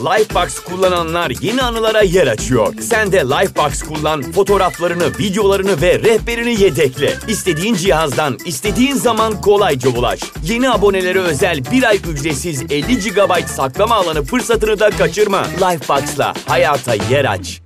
[0.00, 2.74] Lifebox kullananlar yeni anılara yer açıyor.
[2.80, 7.12] Sen de Lifebox kullan, fotoğraflarını, videolarını ve rehberini yedekle.
[7.28, 10.20] İstediğin cihazdan, istediğin zaman kolayca ulaş.
[10.44, 15.42] Yeni abonelere özel bir ay ücretsiz 50 GB saklama alanı fırsatını da kaçırma.
[15.44, 17.60] Lifebox'la hayata yer aç.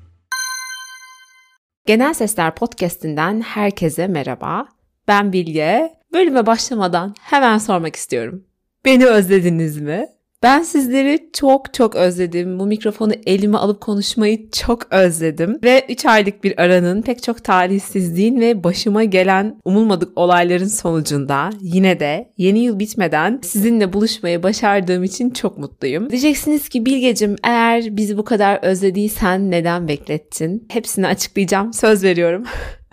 [1.86, 4.66] Genel Sesler Podcast'inden herkese merhaba.
[5.08, 5.92] Ben Bilge.
[6.12, 8.44] Bölüme başlamadan hemen sormak istiyorum.
[8.84, 10.13] Beni özlediniz mi?
[10.44, 12.58] Ben sizleri çok çok özledim.
[12.58, 15.58] Bu mikrofonu elime alıp konuşmayı çok özledim.
[15.64, 22.00] Ve 3 aylık bir aranın pek çok talihsizliğin ve başıma gelen umulmadık olayların sonucunda yine
[22.00, 26.10] de yeni yıl bitmeden sizinle buluşmayı başardığım için çok mutluyum.
[26.10, 30.66] Diyeceksiniz ki Bilgecim eğer bizi bu kadar özlediysen neden beklettin?
[30.70, 31.72] Hepsini açıklayacağım.
[31.72, 32.44] Söz veriyorum.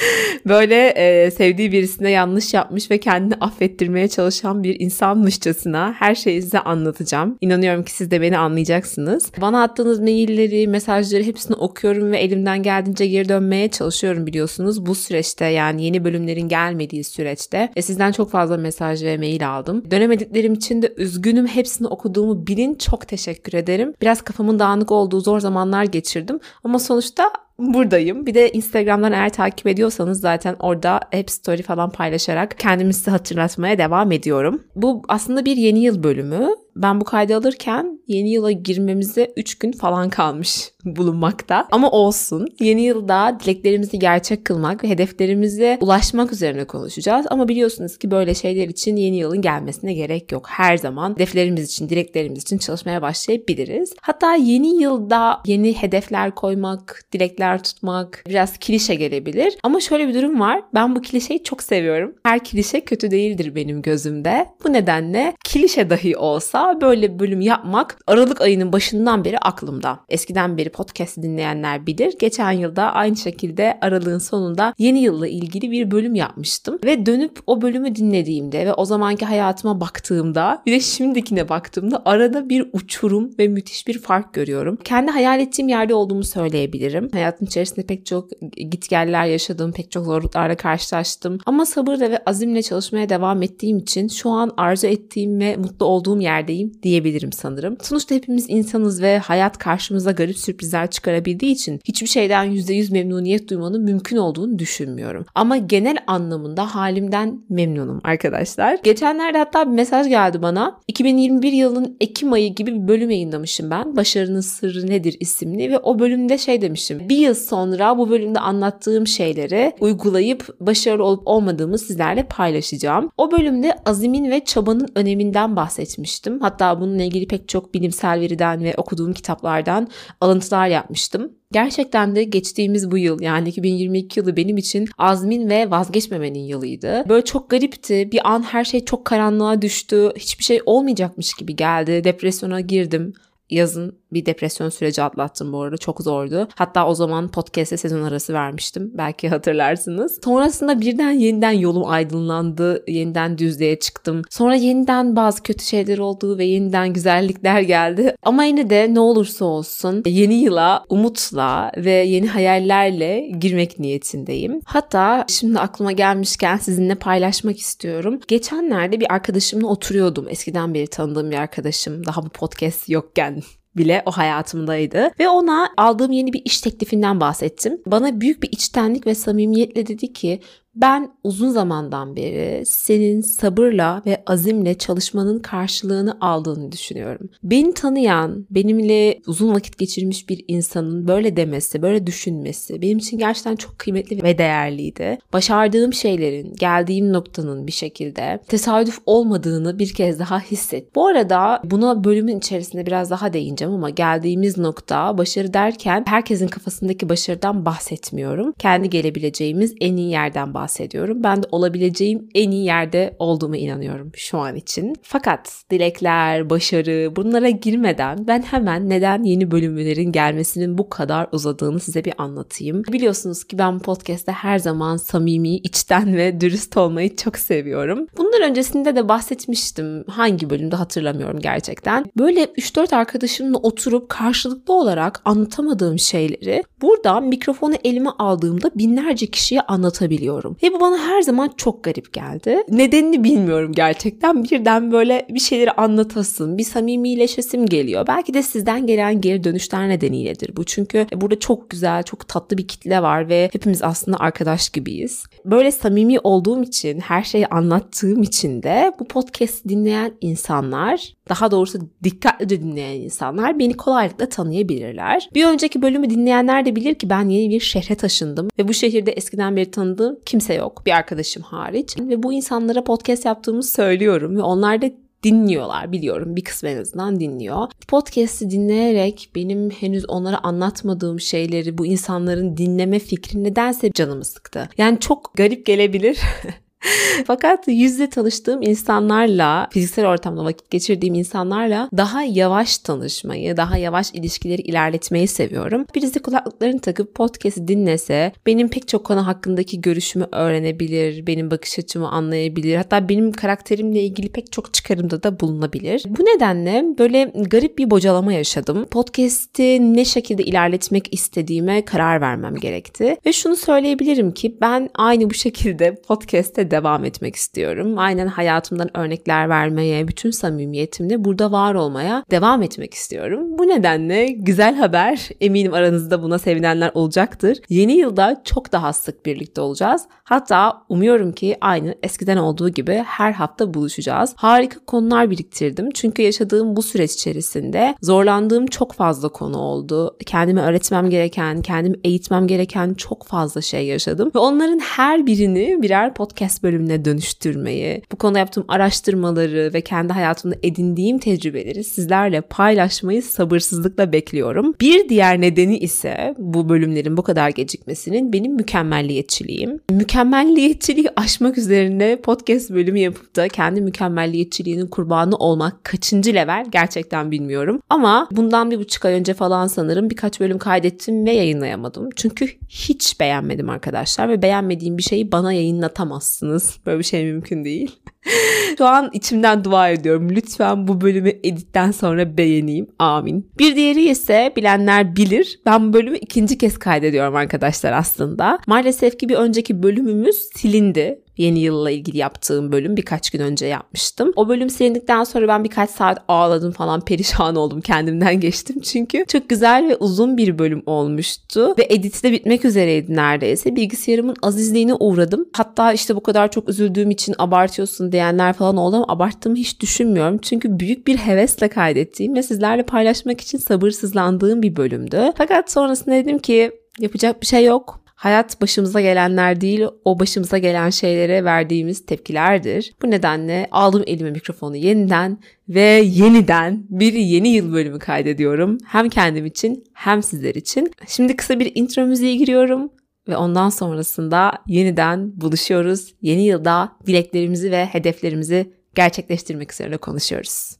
[0.48, 6.60] Böyle e, sevdiği birisine yanlış yapmış ve kendini affettirmeye çalışan bir insanmışçasına her şeyi size
[6.60, 7.36] anlatacağım.
[7.40, 9.32] İnanıyorum ki siz de beni anlayacaksınız.
[9.40, 14.86] Bana attığınız mailleri, mesajları hepsini okuyorum ve elimden geldiğince geri dönmeye çalışıyorum biliyorsunuz.
[14.86, 19.90] Bu süreçte yani yeni bölümlerin gelmediği süreçte e, sizden çok fazla mesaj ve mail aldım.
[19.90, 21.46] Dönemediklerim için de üzgünüm.
[21.46, 22.74] Hepsini okuduğumu bilin.
[22.74, 23.94] Çok teşekkür ederim.
[24.02, 26.40] Biraz kafamın dağınık olduğu zor zamanlar geçirdim.
[26.64, 28.26] Ama sonuçta buradayım.
[28.26, 33.78] Bir de Instagram'dan eğer takip ediyorsanız zaten orada hep story falan paylaşarak kendimi size hatırlatmaya
[33.78, 34.62] devam ediyorum.
[34.76, 39.72] Bu aslında bir yeni yıl bölümü ben bu kaydı alırken yeni yıla girmemize 3 gün
[39.72, 41.68] falan kalmış bulunmakta.
[41.70, 42.48] Ama olsun.
[42.60, 47.26] Yeni yılda dileklerimizi gerçek kılmak ve hedeflerimize ulaşmak üzerine konuşacağız.
[47.30, 50.46] Ama biliyorsunuz ki böyle şeyler için yeni yılın gelmesine gerek yok.
[50.48, 53.94] Her zaman hedeflerimiz için, dileklerimiz için çalışmaya başlayabiliriz.
[54.00, 59.58] Hatta yeni yılda yeni hedefler koymak, dilekler tutmak biraz klişe gelebilir.
[59.62, 60.62] Ama şöyle bir durum var.
[60.74, 62.14] Ben bu klişeyi çok seviyorum.
[62.22, 64.46] Her klişe kötü değildir benim gözümde.
[64.64, 70.00] Bu nedenle klişe dahi olsa böyle bölüm yapmak Aralık ayının başından beri aklımda.
[70.08, 72.14] Eskiden beri podcast dinleyenler bilir.
[72.18, 76.78] Geçen yılda aynı şekilde Aralık'ın sonunda yeni yılla ilgili bir bölüm yapmıştım.
[76.84, 82.48] Ve dönüp o bölümü dinlediğimde ve o zamanki hayatıma baktığımda bir de şimdikine baktığımda arada
[82.48, 84.78] bir uçurum ve müthiş bir fark görüyorum.
[84.84, 87.08] Kendi hayal ettiğim yerde olduğumu söyleyebilirim.
[87.12, 91.38] Hayatım içerisinde pek çok gitgeller yaşadım, pek çok zorluklarla karşılaştım.
[91.46, 96.20] Ama sabırla ve azimle çalışmaya devam ettiğim için şu an arzu ettiğim ve mutlu olduğum
[96.20, 97.76] yerdeyim yerdeyim diyebilirim sanırım.
[97.82, 103.82] Sonuçta hepimiz insanız ve hayat karşımıza garip sürprizler çıkarabildiği için hiçbir şeyden %100 memnuniyet duymanın
[103.82, 105.26] mümkün olduğunu düşünmüyorum.
[105.34, 108.78] Ama genel anlamında halimden memnunum arkadaşlar.
[108.84, 110.80] Geçenlerde hatta bir mesaj geldi bana.
[110.88, 113.96] 2021 yılının Ekim ayı gibi bir bölüm yayınlamışım ben.
[113.96, 117.08] Başarının sırrı nedir isimli ve o bölümde şey demişim.
[117.08, 123.10] Bir yıl sonra bu bölümde anlattığım şeyleri uygulayıp başarılı olup olmadığımı sizlerle paylaşacağım.
[123.18, 126.39] O bölümde azimin ve çabanın öneminden bahsetmiştim.
[126.40, 129.88] Hatta bununla ilgili pek çok bilimsel veriden ve okuduğum kitaplardan
[130.20, 131.32] alıntılar yapmıştım.
[131.52, 137.04] Gerçekten de geçtiğimiz bu yıl yani 2022 yılı benim için azmin ve vazgeçmemenin yılıydı.
[137.08, 138.12] Böyle çok garipti.
[138.12, 140.10] Bir an her şey çok karanlığa düştü.
[140.16, 142.04] Hiçbir şey olmayacakmış gibi geldi.
[142.04, 143.12] Depresyona girdim
[143.50, 145.76] yazın bir depresyon süreci atlattım bu arada.
[145.76, 146.48] Çok zordu.
[146.54, 148.90] Hatta o zaman podcast'e sezon arası vermiştim.
[148.94, 150.18] Belki hatırlarsınız.
[150.24, 152.84] Sonrasında birden yeniden yolum aydınlandı.
[152.88, 154.22] Yeniden düzlüğe çıktım.
[154.30, 158.14] Sonra yeniden bazı kötü şeyler oldu ve yeniden güzellikler geldi.
[158.22, 164.60] Ama yine de ne olursa olsun yeni yıla umutla ve yeni hayallerle girmek niyetindeyim.
[164.64, 168.20] Hatta şimdi aklıma gelmişken sizinle paylaşmak istiyorum.
[168.28, 170.26] Geçenlerde bir arkadaşımla oturuyordum.
[170.28, 172.06] Eskiden beri tanıdığım bir arkadaşım.
[172.06, 173.42] Daha bu podcast yokken
[173.76, 175.10] bile o hayatımdaydı.
[175.20, 177.80] Ve ona aldığım yeni bir iş teklifinden bahsettim.
[177.86, 180.40] Bana büyük bir içtenlik ve samimiyetle dedi ki
[180.74, 187.30] ben uzun zamandan beri senin sabırla ve azimle çalışmanın karşılığını aldığını düşünüyorum.
[187.42, 193.56] Beni tanıyan, benimle uzun vakit geçirmiş bir insanın böyle demesi, böyle düşünmesi benim için gerçekten
[193.56, 195.18] çok kıymetli ve değerliydi.
[195.32, 200.94] Başardığım şeylerin, geldiğim noktanın bir şekilde tesadüf olmadığını bir kez daha hisset.
[200.94, 207.08] Bu arada buna bölümün içerisinde biraz daha değineceğim ama geldiğimiz nokta başarı derken herkesin kafasındaki
[207.08, 208.52] başarıdan bahsetmiyorum.
[208.58, 211.22] Kendi gelebileceğimiz en iyi yerden bahsediyorum bahsediyorum.
[211.22, 214.94] Ben de olabileceğim en iyi yerde olduğumu inanıyorum şu an için.
[215.02, 222.04] Fakat dilekler, başarı bunlara girmeden ben hemen neden yeni bölümlerin gelmesinin bu kadar uzadığını size
[222.04, 222.82] bir anlatayım.
[222.92, 228.06] Biliyorsunuz ki ben podcast'te her zaman samimi, içten ve dürüst olmayı çok seviyorum.
[228.18, 230.04] Bunlar öncesinde de bahsetmiştim.
[230.08, 232.04] Hangi bölümde hatırlamıyorum gerçekten.
[232.18, 240.49] Böyle 3-4 arkadaşımla oturup karşılıklı olarak anlatamadığım şeyleri burada mikrofonu elime aldığımda binlerce kişiye anlatabiliyorum
[240.50, 240.56] dinliyorum.
[240.62, 242.62] Ve bu bana her zaman çok garip geldi.
[242.70, 244.44] Nedenini bilmiyorum gerçekten.
[244.44, 248.06] Birden böyle bir şeyleri anlatasım, bir samimileşesim geliyor.
[248.06, 250.64] Belki de sizden gelen geri dönüşler nedeniyledir bu.
[250.64, 255.24] Çünkü burada çok güzel, çok tatlı bir kitle var ve hepimiz aslında arkadaş gibiyiz.
[255.44, 261.78] Böyle samimi olduğum için, her şeyi anlattığım için de bu podcast dinleyen insanlar, daha doğrusu
[262.04, 265.28] dikkatlice dinleyen insanlar beni kolaylıkla tanıyabilirler.
[265.34, 269.12] Bir önceki bölümü dinleyenler de bilir ki ben yeni bir şehre taşındım ve bu şehirde
[269.12, 270.82] eskiden beri tanıdığım kimse yok.
[270.86, 274.90] Bir arkadaşım hariç ve bu insanlara podcast yaptığımı söylüyorum ve onlar da
[275.22, 277.68] dinliyorlar biliyorum bir kısmı en azından dinliyor.
[277.88, 284.68] Podcast'i dinleyerek benim henüz onlara anlatmadığım şeyleri bu insanların dinleme fikri nedense canımı sıktı.
[284.78, 286.20] Yani çok garip gelebilir
[287.26, 294.62] Fakat yüzle tanıştığım insanlarla, fiziksel ortamda vakit geçirdiğim insanlarla daha yavaş tanışmayı, daha yavaş ilişkileri
[294.62, 295.86] ilerletmeyi seviyorum.
[295.94, 302.10] Birisi kulaklıklarını takıp podcast'i dinlese, benim pek çok konu hakkındaki görüşümü öğrenebilir, benim bakış açımı
[302.10, 302.76] anlayabilir.
[302.76, 306.02] Hatta benim karakterimle ilgili pek çok çıkarımda da bulunabilir.
[306.08, 308.86] Bu nedenle böyle garip bir bocalama yaşadım.
[308.90, 313.16] Podcast'i ne şekilde ilerletmek istediğime karar vermem gerekti.
[313.26, 317.98] Ve şunu söyleyebilirim ki ben aynı bu şekilde podcast'te devam etmek istiyorum.
[317.98, 323.58] Aynen hayatımdan örnekler vermeye, bütün samimiyetimle burada var olmaya devam etmek istiyorum.
[323.58, 327.58] Bu nedenle güzel haber, eminim aranızda buna sevinenler olacaktır.
[327.68, 330.02] Yeni yılda çok daha sık birlikte olacağız.
[330.24, 334.34] Hatta umuyorum ki aynı eskiden olduğu gibi her hafta buluşacağız.
[334.36, 335.90] Harika konular biriktirdim.
[335.94, 340.16] Çünkü yaşadığım bu süreç içerisinde zorlandığım çok fazla konu oldu.
[340.26, 344.30] Kendime öğretmem gereken, kendimi eğitmem gereken çok fazla şey yaşadım.
[344.34, 350.56] Ve onların her birini birer podcast bölümüne dönüştürmeyi, bu konuda yaptığım araştırmaları ve kendi hayatımda
[350.62, 354.74] edindiğim tecrübeleri sizlerle paylaşmayı sabırsızlıkla bekliyorum.
[354.80, 359.80] Bir diğer nedeni ise bu bölümlerin bu kadar gecikmesinin benim mükemmelliyetçiliğim.
[359.90, 367.82] Mükemmelliyetçiliği aşmak üzerine podcast bölümü yapıp da kendi mükemmelliyetçiliğinin kurbanı olmak kaçıncı level gerçekten bilmiyorum.
[367.90, 372.08] Ama bundan bir buçuk ay önce falan sanırım birkaç bölüm kaydettim ve yayınlayamadım.
[372.16, 376.80] Çünkü hiç beğenmedim arkadaşlar ve beğenmediğim bir şeyi bana yayınlatamazsınız yapamazsınız.
[376.86, 378.00] Böyle bir şey mümkün değil.
[378.78, 380.30] Şu an içimden dua ediyorum.
[380.30, 382.86] Lütfen bu bölümü editten sonra beğeneyim.
[382.98, 383.50] Amin.
[383.58, 385.60] Bir diğeri ise bilenler bilir.
[385.66, 388.58] Ben bu bölümü ikinci kez kaydediyorum arkadaşlar aslında.
[388.66, 394.32] Maalesef ki bir önceki bölümümüz silindi yeni yılla ilgili yaptığım bölüm birkaç gün önce yapmıştım.
[394.36, 399.48] O bölüm silindikten sonra ben birkaç saat ağladım falan perişan oldum kendimden geçtim çünkü çok
[399.48, 403.76] güzel ve uzun bir bölüm olmuştu ve editi de bitmek üzereydi neredeyse.
[403.76, 405.48] Bilgisayarımın azizliğine uğradım.
[405.52, 410.38] Hatta işte bu kadar çok üzüldüğüm için abartıyorsun diyenler falan oldu ama abarttığımı hiç düşünmüyorum.
[410.38, 415.32] Çünkü büyük bir hevesle kaydettiğim ve sizlerle paylaşmak için sabırsızlandığım bir bölümdü.
[415.36, 417.99] Fakat sonrasında dedim ki yapacak bir şey yok.
[418.20, 422.92] Hayat başımıza gelenler değil, o başımıza gelen şeylere verdiğimiz tepkilerdir.
[423.02, 425.38] Bu nedenle aldım elime mikrofonu yeniden
[425.68, 428.78] ve yeniden bir yeni yıl bölümü kaydediyorum.
[428.86, 430.92] Hem kendim için hem sizler için.
[431.08, 432.90] Şimdi kısa bir intro müziği giriyorum
[433.28, 436.14] ve ondan sonrasında yeniden buluşuyoruz.
[436.22, 440.79] Yeni yılda dileklerimizi ve hedeflerimizi gerçekleştirmek üzere konuşuyoruz.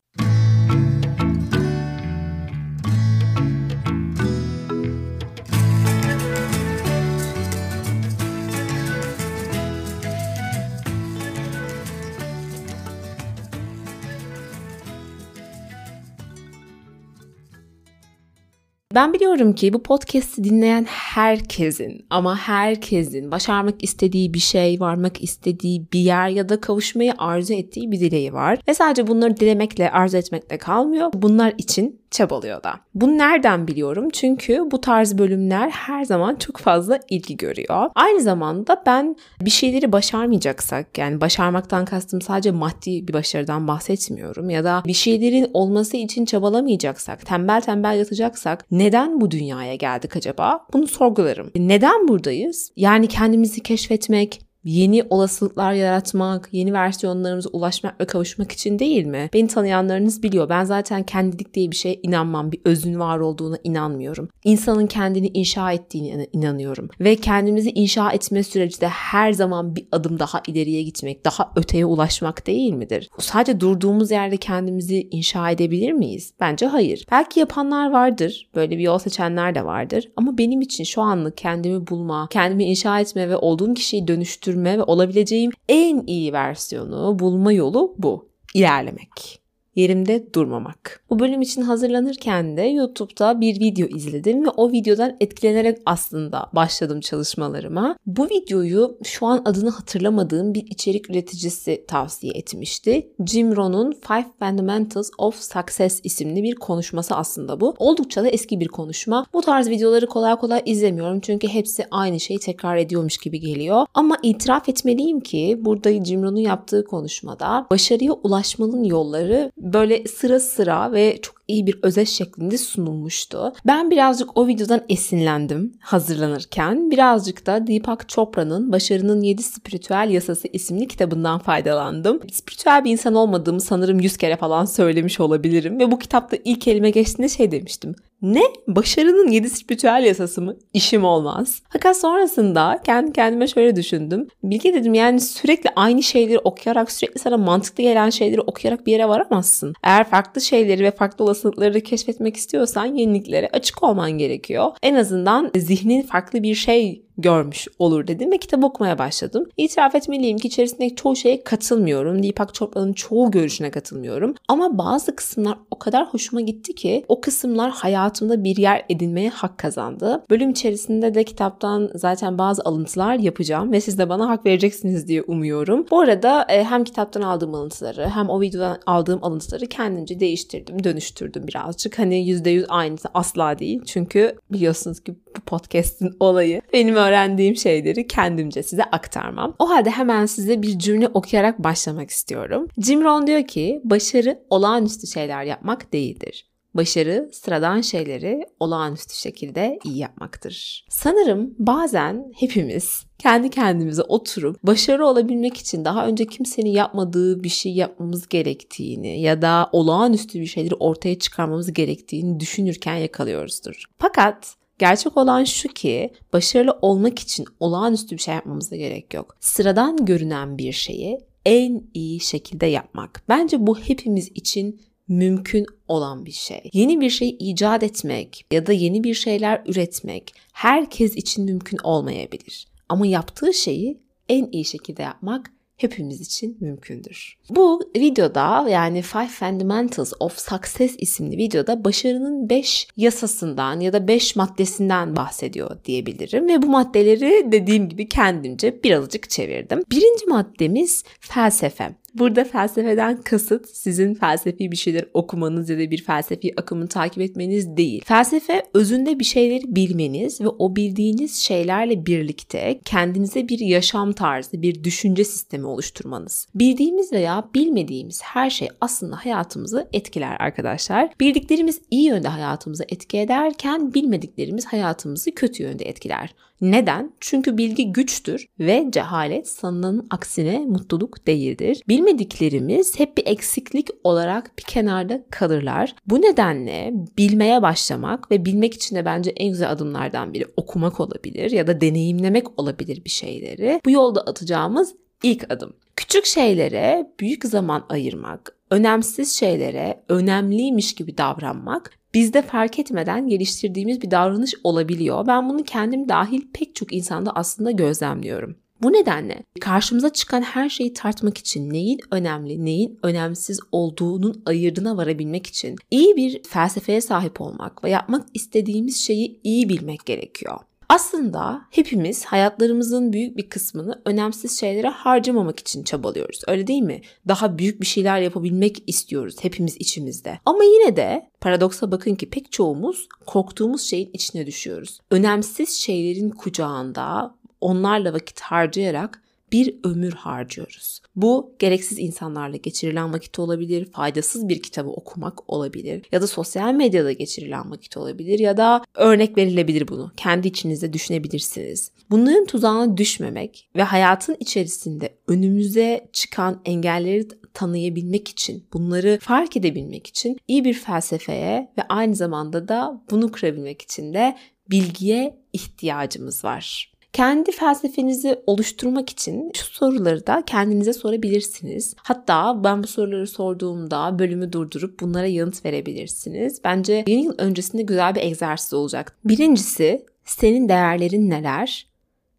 [18.95, 25.87] Ben biliyorum ki bu podcast'i dinleyen herkesin ama herkesin başarmak istediği bir şey, varmak istediği
[25.93, 28.59] bir yer ya da kavuşmayı arzu ettiği bir dileği var.
[28.69, 31.11] Ve sadece bunları dilemekle, arzu etmekle kalmıyor.
[31.15, 32.75] Bunlar için çabalıyor da.
[32.95, 34.09] Bunu nereden biliyorum?
[34.13, 37.91] Çünkü bu tarz bölümler her zaman çok fazla ilgi görüyor.
[37.95, 44.65] Aynı zamanda ben bir şeyleri başarmayacaksak yani başarmaktan kastım sadece maddi bir başarıdan bahsetmiyorum ya
[44.65, 50.67] da bir şeylerin olması için çabalamayacaksak, tembel tembel yatacaksak neden bu dünyaya geldik acaba?
[50.73, 51.51] Bunu sorgularım.
[51.57, 52.73] Neden buradayız?
[52.77, 59.31] Yani kendimizi keşfetmek, yeni olasılıklar yaratmak, yeni versiyonlarımıza ulaşmak ve kavuşmak için değil mi?
[59.35, 60.49] Beni tanıyanlarınız biliyor.
[60.49, 62.53] Ben zaten kendilik diye bir şeye inanmam.
[62.53, 64.29] Bir özün var olduğuna inanmıyorum.
[64.45, 66.89] İnsanın kendini inşa ettiğine inanıyorum.
[67.01, 71.85] Ve kendimizi inşa etme süreci de her zaman bir adım daha ileriye gitmek, daha öteye
[71.85, 73.09] ulaşmak değil midir?
[73.19, 76.33] Sadece durduğumuz yerde kendimizi inşa edebilir miyiz?
[76.41, 77.07] Bence hayır.
[77.11, 78.51] Belki yapanlar vardır.
[78.55, 80.09] Böyle bir yol seçenler de vardır.
[80.17, 84.79] Ama benim için şu anlık kendimi bulma, kendimi inşa etme ve olduğum kişiyi dönüştürme dönüştürme
[84.79, 88.29] ve olabileceğim en iyi versiyonu bulma yolu bu.
[88.55, 89.41] İlerlemek.
[89.75, 91.00] Yerimde durmamak.
[91.11, 97.01] Bu bölüm için hazırlanırken de YouTube'da bir video izledim ve o videodan etkilenerek aslında başladım
[97.01, 97.97] çalışmalarıma.
[98.07, 103.09] Bu videoyu şu an adını hatırlamadığım bir içerik üreticisi tavsiye etmişti.
[103.27, 107.75] Jim Rohn'un Five Fundamentals of Success isimli bir konuşması aslında bu.
[107.79, 109.27] Oldukça da eski bir konuşma.
[109.33, 113.87] Bu tarz videoları kolay kolay izlemiyorum çünkü hepsi aynı şeyi tekrar ediyormuş gibi geliyor.
[113.95, 120.93] Ama itiraf etmeliyim ki burada Jim Rohn'un yaptığı konuşmada başarıya ulaşmanın yolları böyle sıra sıra
[120.93, 123.53] ve çok iyi bir özet şeklinde sunulmuştu.
[123.67, 126.91] Ben birazcık o videodan esinlendim hazırlanırken.
[126.91, 132.21] Birazcık da Deepak Chopra'nın Başarının 7 Spiritüel Yasası isimli kitabından faydalandım.
[132.33, 136.91] Spiritüel bir insan olmadığımı sanırım 100 kere falan söylemiş olabilirim ve bu kitapta ilk elime
[136.91, 137.95] geçtiğinde şey demiştim.
[138.23, 138.43] Ne?
[138.69, 140.57] Başarının yedi spiritüel yasası mı?
[140.75, 141.63] İşim olmaz.
[141.69, 144.29] Fakat sonrasında kendi kendime şöyle düşündüm.
[144.45, 149.09] Bilge dedim yani sürekli aynı şeyleri okuyarak sürekli sana mantıklı gelen şeyleri okuyarak bir yere
[149.09, 149.75] varamazsın.
[149.83, 151.40] Eğer farklı şeyleri ve farklı olasılıkları
[151.81, 154.73] keşfetmek istiyorsan yeniliklere açık olman gerekiyor.
[154.83, 159.49] En azından zihnin farklı bir şey görmüş olur dedim ve kitap okumaya başladım.
[159.57, 162.23] İtiraf etmeliyim ki içerisindeki çoğu şeye katılmıyorum.
[162.23, 164.35] Deepak Chopra'nın çoğu görüşüne katılmıyorum.
[164.49, 169.59] Ama bazı kısımlar o kadar hoşuma gitti ki o kısımlar hayatımda bir yer edinmeye hak
[169.59, 170.23] kazandı.
[170.31, 175.23] Bölüm içerisinde de kitaptan zaten bazı alıntılar yapacağım ve siz de bana hak vereceksiniz diye
[175.23, 175.87] umuyorum.
[175.91, 181.47] Bu arada e, hem kitaptan aldığım alıntıları hem o videodan aldığım alıntıları kendimce değiştirdim, dönüştürdüm
[181.47, 181.99] birazcık.
[181.99, 183.81] Hani %100 aynısı asla değil.
[183.87, 187.10] Çünkü biliyorsunuz ki bu podcast'in olayı benim öğrendiğim
[187.57, 189.55] şeyleri kendimce size aktarmam.
[189.59, 192.69] O halde hemen size bir cümle okuyarak başlamak istiyorum.
[192.79, 196.51] Jim Rohn diyor ki başarı olağanüstü şeyler yapmak değildir.
[196.75, 200.85] Başarı sıradan şeyleri olağanüstü şekilde iyi yapmaktır.
[200.89, 207.73] Sanırım bazen hepimiz kendi kendimize oturup başarı olabilmek için daha önce kimsenin yapmadığı bir şey
[207.73, 213.85] yapmamız gerektiğini ya da olağanüstü bir şeyleri ortaya çıkarmamız gerektiğini düşünürken yakalıyoruzdur.
[213.99, 219.37] Fakat Gerçek olan şu ki başarılı olmak için olağanüstü bir şey yapmamıza gerek yok.
[219.41, 223.23] Sıradan görünen bir şeyi en iyi şekilde yapmak.
[223.29, 226.71] Bence bu hepimiz için mümkün olan bir şey.
[226.73, 232.67] Yeni bir şey icat etmek ya da yeni bir şeyler üretmek herkes için mümkün olmayabilir.
[232.89, 235.51] Ama yaptığı şeyi en iyi şekilde yapmak
[235.83, 237.37] hepimiz için mümkündür.
[237.51, 244.37] Bu videoda yani Five Fundamentals of Success isimli videoda başarının 5 yasasından ya da 5
[244.37, 246.49] maddesinden bahsediyor diyebilirim.
[246.49, 249.83] Ve bu maddeleri dediğim gibi kendimce birazcık çevirdim.
[249.91, 252.01] Birinci maddemiz felsefe.
[252.15, 257.77] Burada felsefeden kasıt sizin felsefi bir şeyler okumanız ya da bir felsefi akımı takip etmeniz
[257.77, 258.03] değil.
[258.05, 264.85] Felsefe özünde bir şeyleri bilmeniz ve o bildiğiniz şeylerle birlikte kendinize bir yaşam tarzı, bir
[264.85, 266.47] düşünce sistemi oluşturmanız.
[266.55, 271.11] Bildiğimiz veya bilmediğimiz her şey aslında hayatımızı etkiler arkadaşlar.
[271.21, 276.35] Bildiklerimiz iyi yönde hayatımızı etki ederken bilmediklerimiz hayatımızı kötü yönde etkiler.
[276.61, 277.13] Neden?
[277.21, 281.83] Çünkü bilgi güçtür ve cehalet sanılanın aksine mutluluk değildir.
[282.01, 285.95] Bilmediklerimiz hep bir eksiklik olarak bir kenarda kalırlar.
[286.07, 291.51] Bu nedenle bilmeye başlamak ve bilmek için de bence en güzel adımlardan biri okumak olabilir
[291.51, 293.81] ya da deneyimlemek olabilir bir şeyleri.
[293.85, 295.77] Bu yolda atacağımız ilk adım.
[295.97, 304.11] Küçük şeylere büyük zaman ayırmak, önemsiz şeylere önemliymiş gibi davranmak bizde fark etmeden geliştirdiğimiz bir
[304.11, 305.27] davranış olabiliyor.
[305.27, 308.57] Ben bunu kendim dahil pek çok insanda aslında gözlemliyorum.
[308.83, 315.47] Bu nedenle karşımıza çıkan her şeyi tartmak için neyin önemli, neyin önemsiz olduğunun ayırdına varabilmek
[315.47, 320.59] için iyi bir felsefeye sahip olmak ve yapmak istediğimiz şeyi iyi bilmek gerekiyor.
[320.91, 326.41] Aslında hepimiz hayatlarımızın büyük bir kısmını önemsiz şeylere harcamamak için çabalıyoruz.
[326.47, 327.01] Öyle değil mi?
[327.29, 330.39] Daha büyük bir şeyler yapabilmek istiyoruz hepimiz içimizde.
[330.45, 335.01] Ama yine de paradoksa bakın ki pek çoğumuz korktuğumuz şeyin içine düşüyoruz.
[335.11, 341.01] Önemsiz şeylerin kucağında onlarla vakit harcayarak bir ömür harcıyoruz.
[341.17, 347.13] Bu gereksiz insanlarla geçirilen vakit olabilir, faydasız bir kitabı okumak olabilir ya da sosyal medyada
[347.13, 350.13] geçirilen vakit olabilir ya da örnek verilebilir bunu.
[350.17, 351.93] Kendi içinizde düşünebilirsiniz.
[352.11, 360.39] Bunların tuzağına düşmemek ve hayatın içerisinde önümüze çıkan engelleri tanıyabilmek için, bunları fark edebilmek için
[360.49, 364.37] iyi bir felsefeye ve aynı zamanda da bunu kurabilmek için de
[364.71, 366.90] bilgiye ihtiyacımız var.
[367.13, 371.95] Kendi felsefenizi oluşturmak için şu soruları da kendinize sorabilirsiniz.
[371.99, 376.61] Hatta ben bu soruları sorduğumda bölümü durdurup bunlara yanıt verebilirsiniz.
[376.65, 379.17] Bence yeni yıl öncesinde güzel bir egzersiz olacak.
[379.25, 381.87] Birincisi senin değerlerin neler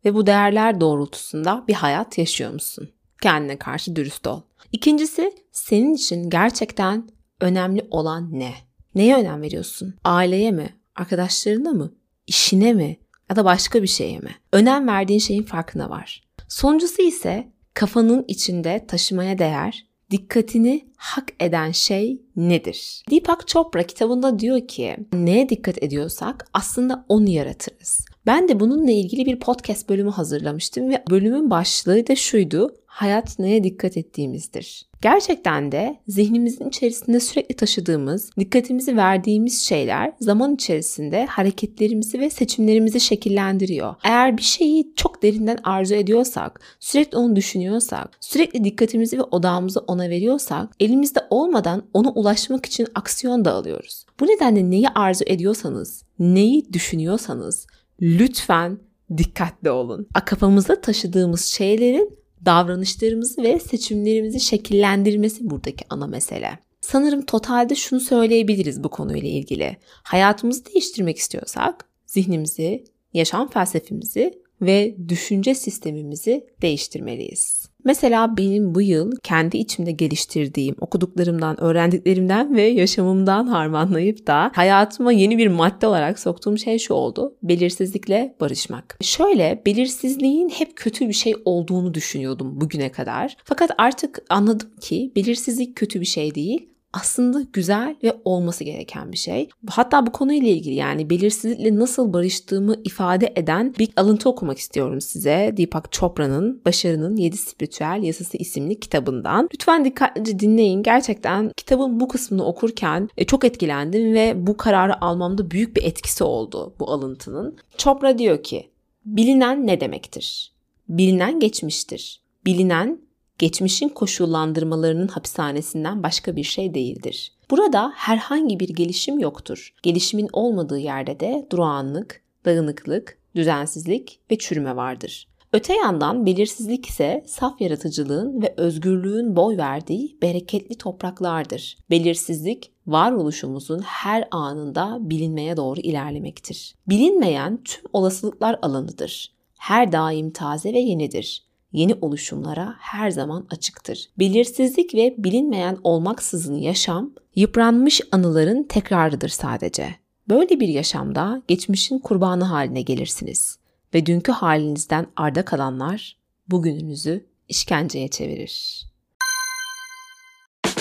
[0.05, 2.89] ve bu değerler doğrultusunda bir hayat yaşıyor musun?
[3.21, 4.41] Kendine karşı dürüst ol.
[4.71, 7.09] İkincisi senin için gerçekten
[7.41, 8.53] önemli olan ne?
[8.95, 9.95] Neye önem veriyorsun?
[10.03, 10.75] Aileye mi?
[10.95, 11.93] Arkadaşlarına mı?
[12.27, 12.97] İşine mi?
[13.31, 14.35] Ya da başka bir şeye mi?
[14.53, 16.23] Önem verdiğin şeyin farkına var.
[16.47, 23.03] Sonuncusu ise kafanın içinde taşımaya değer, dikkatini hak eden şey nedir?
[23.11, 28.05] Deepak Chopra kitabında diyor ki neye dikkat ediyorsak aslında onu yaratırız.
[28.25, 32.75] Ben de bununla ilgili bir podcast bölümü hazırlamıştım ve bölümün başlığı da şuydu.
[32.91, 34.85] Hayat neye dikkat ettiğimizdir.
[35.01, 43.95] Gerçekten de zihnimizin içerisinde sürekli taşıdığımız, dikkatimizi verdiğimiz şeyler zaman içerisinde hareketlerimizi ve seçimlerimizi şekillendiriyor.
[44.03, 50.09] Eğer bir şeyi çok derinden arzu ediyorsak, sürekli onu düşünüyorsak, sürekli dikkatimizi ve odağımızı ona
[50.09, 54.05] veriyorsak, elimizde olmadan ona ulaşmak için aksiyon da alıyoruz.
[54.19, 57.67] Bu nedenle neyi arzu ediyorsanız, neyi düşünüyorsanız
[58.01, 58.79] lütfen
[59.17, 60.07] dikkatli olun.
[60.25, 66.59] Kafamızda taşıdığımız şeylerin davranışlarımızı ve seçimlerimizi şekillendirmesi buradaki ana mesele.
[66.81, 69.77] Sanırım totalde şunu söyleyebiliriz bu konuyla ilgili.
[70.03, 72.83] Hayatımızı değiştirmek istiyorsak zihnimizi,
[73.13, 77.60] yaşam felsefemizi ve düşünce sistemimizi değiştirmeliyiz.
[77.83, 85.37] Mesela benim bu yıl kendi içimde geliştirdiğim, okuduklarımdan, öğrendiklerimden ve yaşamımdan harmanlayıp da hayatıma yeni
[85.37, 87.35] bir madde olarak soktuğum şey şu oldu.
[87.43, 88.97] Belirsizlikle barışmak.
[89.01, 93.37] Şöyle belirsizliğin hep kötü bir şey olduğunu düşünüyordum bugüne kadar.
[93.43, 99.17] Fakat artık anladım ki belirsizlik kötü bir şey değil aslında güzel ve olması gereken bir
[99.17, 99.49] şey.
[99.69, 105.53] Hatta bu konuyla ilgili yani belirsizlikle nasıl barıştığımı ifade eden bir alıntı okumak istiyorum size.
[105.57, 109.49] Deepak Chopra'nın Başarının 7 Spiritüel Yasası isimli kitabından.
[109.53, 110.83] Lütfen dikkatlice dinleyin.
[110.83, 116.23] Gerçekten kitabın bu kısmını okurken e, çok etkilendim ve bu kararı almamda büyük bir etkisi
[116.23, 117.57] oldu bu alıntının.
[117.77, 118.69] Chopra diyor ki,
[119.05, 120.51] bilinen ne demektir?
[120.89, 122.21] Bilinen geçmiştir.
[122.45, 122.99] Bilinen
[123.41, 127.31] geçmişin koşullandırmalarının hapishanesinden başka bir şey değildir.
[127.49, 129.73] Burada herhangi bir gelişim yoktur.
[129.83, 135.27] Gelişimin olmadığı yerde de durağanlık, dağınıklık, düzensizlik ve çürüme vardır.
[135.53, 141.77] Öte yandan belirsizlik ise saf yaratıcılığın ve özgürlüğün boy verdiği bereketli topraklardır.
[141.89, 146.75] Belirsizlik varoluşumuzun her anında bilinmeye doğru ilerlemektir.
[146.89, 149.33] Bilinmeyen tüm olasılıklar alanıdır.
[149.57, 154.09] Her daim taze ve yenidir yeni oluşumlara her zaman açıktır.
[154.19, 159.95] Belirsizlik ve bilinmeyen olmaksızın yaşam, yıpranmış anıların tekrarıdır sadece.
[160.29, 163.59] Böyle bir yaşamda geçmişin kurbanı haline gelirsiniz
[163.93, 168.85] ve dünkü halinizden arda kalanlar bugününüzü işkenceye çevirir.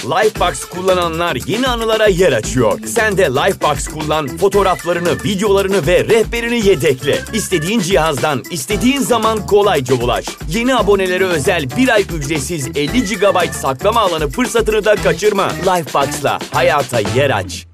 [0.04, 2.80] Lifebox kullananlar yeni anılara yer açıyor.
[2.86, 7.18] Sen de Lifebox kullan, fotoğraflarını, videolarını ve rehberini yedekle.
[7.32, 10.26] İstediğin cihazdan, istediğin zaman kolayca ulaş.
[10.50, 15.48] Yeni abonelere özel bir ay ücretsiz 50 GB saklama alanı fırsatını da kaçırma.
[15.48, 17.66] Lifebox'la hayata yer aç.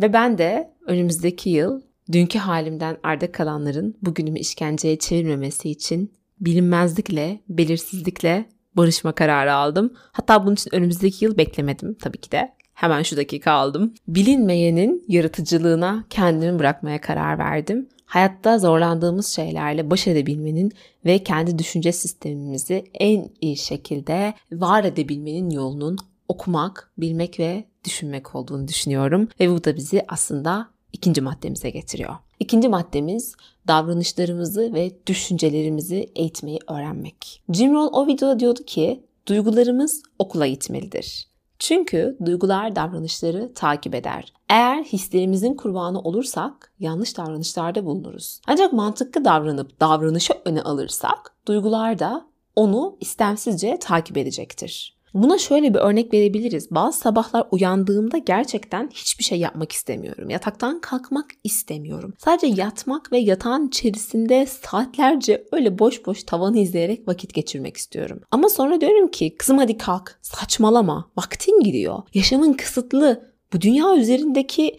[0.00, 1.80] Ve ben de önümüzdeki yıl
[2.12, 9.92] dünkü halimden arda kalanların bugünümü işkenceye çevirmemesi için bilinmezlikle, belirsizlikle barışma kararı aldım.
[10.12, 12.54] Hatta bunun için önümüzdeki yıl beklemedim tabii ki de.
[12.74, 13.94] Hemen şu dakika aldım.
[14.08, 17.88] Bilinmeyenin yaratıcılığına kendimi bırakmaya karar verdim.
[18.04, 20.72] Hayatta zorlandığımız şeylerle baş edebilmenin
[21.04, 25.96] ve kendi düşünce sistemimizi en iyi şekilde var edebilmenin yolunun
[26.28, 29.28] okumak, bilmek ve düşünmek olduğunu düşünüyorum.
[29.40, 32.14] Ve bu da bizi aslında ikinci maddemize getiriyor.
[32.40, 33.34] İkinci maddemiz
[33.70, 37.42] davranışlarımızı ve düşüncelerimizi eğitmeyi öğrenmek.
[37.52, 41.30] Jim Rohn o videoda diyordu ki duygularımız okula gitmelidir.
[41.58, 44.32] Çünkü duygular davranışları takip eder.
[44.48, 48.40] Eğer hislerimizin kurbanı olursak yanlış davranışlarda bulunuruz.
[48.46, 54.99] Ancak mantıklı davranıp davranışı öne alırsak duygular da onu istemsizce takip edecektir.
[55.14, 56.70] Buna şöyle bir örnek verebiliriz.
[56.70, 60.30] Bazı sabahlar uyandığımda gerçekten hiçbir şey yapmak istemiyorum.
[60.30, 62.14] Yataktan kalkmak istemiyorum.
[62.18, 68.20] Sadece yatmak ve yatağın içerisinde saatlerce öyle boş boş tavanı izleyerek vakit geçirmek istiyorum.
[68.30, 70.18] Ama sonra diyorum ki kızım hadi kalk.
[70.22, 71.10] Saçmalama.
[71.16, 72.02] Vaktin gidiyor.
[72.14, 73.30] Yaşamın kısıtlı.
[73.52, 74.76] Bu dünya üzerindeki